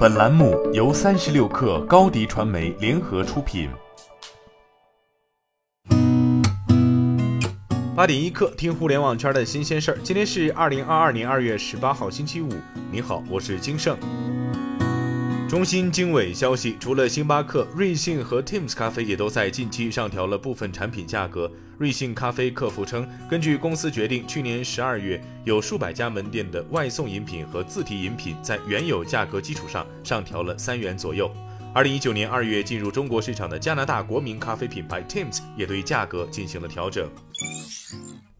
[0.00, 3.68] 本栏目由三十六氪高低传媒联合出品。
[7.94, 9.98] 八点一刻，听互联网圈的新鲜事儿。
[10.02, 12.48] 今天是二零二二年二月十八号，星期五。
[12.90, 13.94] 你好，我是金盛。
[15.50, 21.50] 中新经纬消息，除了星巴克、瑞幸和 Tim's 咖啡，也都在近期上调了部分产品价格。
[21.76, 31.28] 瑞幸咖啡客服称，根据公司决定，去年十二月有数百家门店的外送饮品和自提饮品在原有价格基础上上调了三元左右。
[31.74, 37.10] 二零一九年二月进入中国市场的加拿大国民咖啡品牌 Tim's 也对价格进行了调整。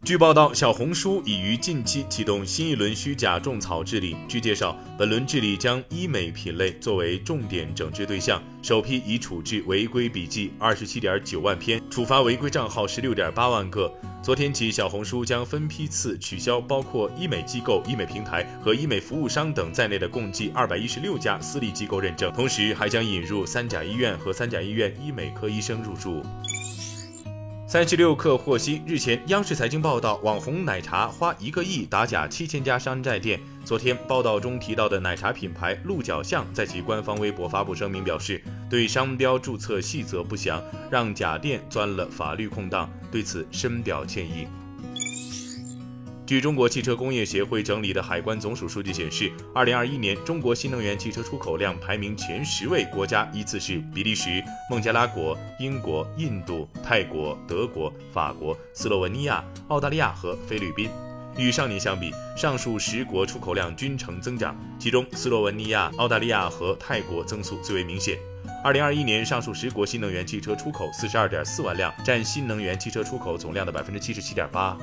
[0.03, 4.17] 据报道，小红书已于近期启动新一轮虚假种草治理。
[4.27, 13.93] 据介绍，本轮治理将医美品类作为重点整治对象，首批已处置违规笔记二十七点九万篇，处罚违规账号十六点八万个。
[14.23, 26.23] 昨天起，小红书将分批次取消包括医美机构、医美平台和医美服务商等在内的共计二百一十六家私立机构认证，同时还将引入三甲医院和三甲医院医美科医生入驻。
[27.71, 33.39] 三十六氪获悉，日前央视财经报道，网红奶茶花一个亿打假七千家山寨店。
[33.65, 40.61] 昨天报道中提到的奶茶品牌鹿角巷，在其官方微博发布声明表示，对商标注册细则不详，
[40.91, 44.49] 让假店钻了法律空档，对此深表歉意。
[46.31, 60.89] 据中国汽车工业协会整理的海关总署数据显示，二零二一年中国新能源汽车出口量排名前十位国家依次是比利时、孟加拉国、英国、印度、泰国、德国、法国、斯洛文尼亚、澳大利亚和菲律宾。
[61.37, 68.17] 与上年相比，上述十国出口量均呈增长，其中斯洛文尼亚、澳大利亚和泰国增速最为明显。
[68.63, 74.79] 二零二一年，上述十国新能源汽车出口四十二点四万辆，占新能源汽车出口总量的百分之七十七点八。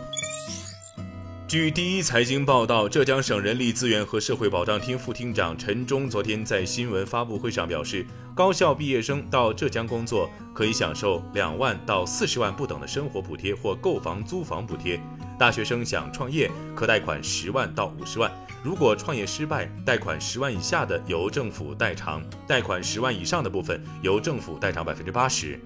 [1.48, 15.00] 据第一财经报道，浙江省人力资源和社会保障厅副厅长陈忠昨天在新闻发布会上表示，高校毕业生到浙江工作可以享受两万到四十万不等的生活补贴或购房租房补贴；
[15.40, 18.30] 大学生想创业可贷款十万到五十万，
[18.62, 25.58] 如果创业失败，贷款十万以下的由政府代偿，贷款十万以上的部分由政府代偿百分之八十。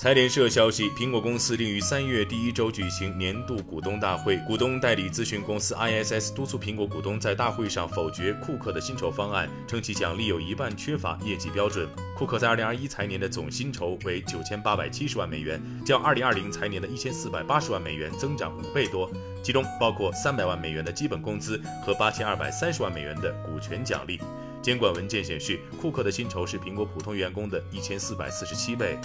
[0.00, 4.38] 财联社消息，苹果公司定于三月第一周举行年度股东大会。
[4.46, 11.86] 股东代理咨询公司 ISS 督促苹果股东在大会上否决库克的薪酬方案，称其奖励有一半缺乏业绩标准。
[12.16, 19.10] 库克在二零二一财年的总薪酬为九千八百七十万美元，较二零二零财年的一千四百八十万美元增长五倍多，
[19.42, 24.18] 其中包括三百万美元的基本工资和八千二百三十万美元的股权奖励。
[24.62, 28.98] 监管文件显示，库克的薪酬是苹果普通员工的一千四百四十七倍。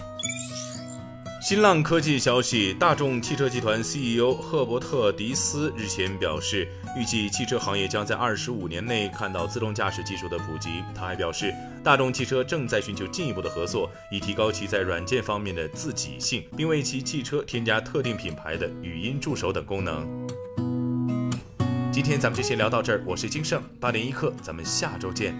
[1.45, 6.67] 新浪科技消息，大众汽车集团 CEO 赫伯特·迪斯日前表示，
[6.97, 10.83] 预计汽车行业将在二十五年内看到自动驾驶技术的普及。
[10.95, 11.53] 他还表示，
[11.83, 20.03] 大众汽车正在寻求进一步的合作，以提高其在软件方面的自给性，并为其汽车添加特定品牌的语音助手等功能。
[21.91, 25.37] 今天咱们就先聊到这儿，我是金盛八点一刻，咱们下周见。